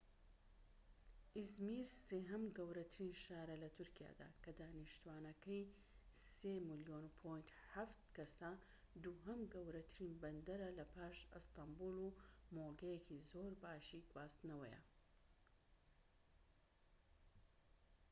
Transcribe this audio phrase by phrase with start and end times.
[1.37, 5.63] ئیزمیر سێهەم گەورەترین شارە لە تورکیادا کە دانیشتوانەکەی
[6.25, 7.05] ٣.٧ ملیۆن
[8.15, 8.51] کەسە،
[9.03, 12.15] دووهەم گەورەترین بەندەرە لە پاش ئەستەنبوڵ و
[12.55, 14.81] مۆڵگەیەکی زۆرباشی گواستنەوەیە